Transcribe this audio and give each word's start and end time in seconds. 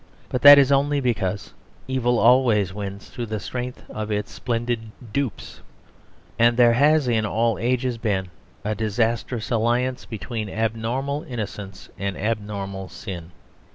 But 0.29 0.41
that 0.41 0.57
is 0.57 0.71
only 0.71 0.99
because 0.99 1.53
evil 1.87 2.17
always 2.17 2.73
wins 2.73 3.09
through 3.11 3.27
the 3.27 3.39
strength 3.39 3.83
of 3.87 4.09
its 4.11 4.31
splendid 4.31 4.89
dupes; 5.13 5.61
and 6.39 6.57
there 6.57 6.73
has 6.73 7.07
in 7.07 7.23
all 7.23 7.59
ages 7.59 7.99
been 7.99 8.29
a 8.65 8.73
disastrous 8.73 9.51
alliance 9.51 10.05
between 10.05 10.49
abnormal 10.49 11.23
innocence 11.27 11.87
and 11.99 12.17
abnormal 12.17 12.89
sin. 12.89 13.29